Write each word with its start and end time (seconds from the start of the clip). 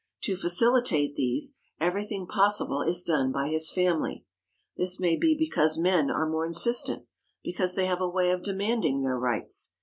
To 0.23 0.35
facilitate 0.35 1.15
these, 1.15 1.59
everything 1.79 2.25
possible 2.25 2.81
is 2.81 3.03
done 3.03 3.31
by 3.31 3.49
his 3.49 3.69
family. 3.69 4.25
This 4.75 4.99
may 4.99 5.15
be 5.15 5.35
because 5.37 5.77
men 5.77 6.09
are 6.09 6.27
more 6.27 6.47
insistent, 6.47 7.05
because 7.43 7.75
they 7.75 7.85
have 7.85 8.01
a 8.01 8.09
way 8.09 8.31
of 8.31 8.41
demanding 8.41 9.03
their 9.03 9.19
rights. 9.19 9.73